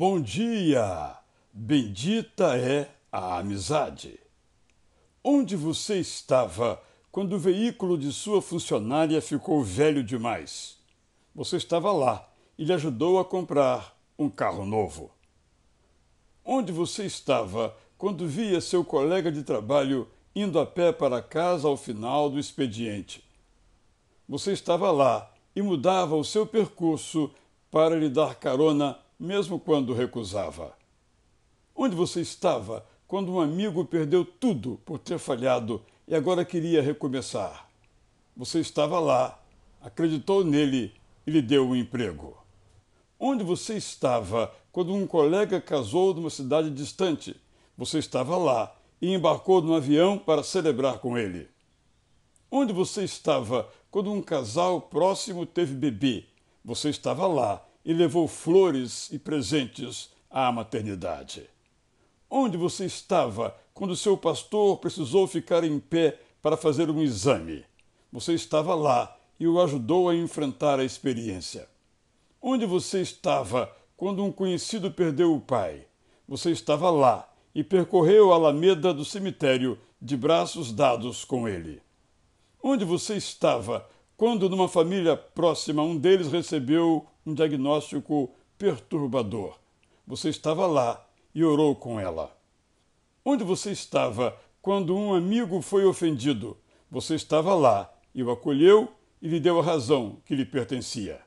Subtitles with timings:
[0.00, 1.14] Bom dia!
[1.52, 4.18] Bendita é a amizade.
[5.22, 6.82] Onde você estava
[7.12, 10.78] quando o veículo de sua funcionária ficou velho demais?
[11.34, 12.26] Você estava lá
[12.56, 15.10] e lhe ajudou a comprar um carro novo.
[16.42, 21.76] Onde você estava quando via seu colega de trabalho indo a pé para casa ao
[21.76, 23.22] final do expediente?
[24.26, 27.30] Você estava lá e mudava o seu percurso
[27.70, 30.74] para lhe dar carona, mesmo quando recusava.
[31.76, 37.68] Onde você estava quando um amigo perdeu tudo por ter falhado e agora queria recomeçar?
[38.34, 39.38] Você estava lá,
[39.82, 40.94] acreditou nele
[41.26, 42.34] e lhe deu um emprego.
[43.18, 47.38] Onde você estava quando um colega casou numa cidade distante?
[47.76, 51.46] Você estava lá e embarcou num avião para celebrar com ele.
[52.50, 56.24] Onde você estava quando um casal próximo teve bebê?
[56.64, 61.48] Você estava lá e levou flores e presentes à maternidade.
[62.28, 67.64] Onde você estava quando seu pastor precisou ficar em pé para fazer um exame?
[68.12, 71.68] Você estava lá e o ajudou a enfrentar a experiência.
[72.40, 75.86] Onde você estava quando um conhecido perdeu o pai?
[76.28, 81.82] Você estava lá e percorreu a alameda do cemitério de braços dados com ele.
[82.62, 89.58] Onde você estava quando, numa família próxima, um deles recebeu um diagnóstico perturbador.
[90.06, 92.36] Você estava lá e orou com ela.
[93.24, 96.56] Onde você estava quando um amigo foi ofendido?
[96.90, 101.20] Você estava lá e o acolheu e lhe deu a razão que lhe pertencia.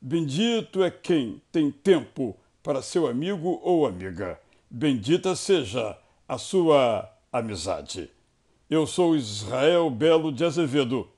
[0.00, 4.38] Bendito é quem tem tempo para seu amigo ou amiga.
[4.70, 8.10] Bendita seja a sua amizade.
[8.70, 11.08] Eu sou Israel Belo de Azevedo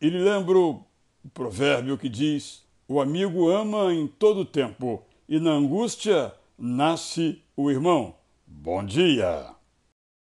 [0.00, 0.84] e lhe lembro
[1.24, 7.70] o provérbio que diz: O amigo ama em todo tempo, e na angústia nasce o
[7.70, 8.14] irmão.
[8.46, 9.61] Bom dia!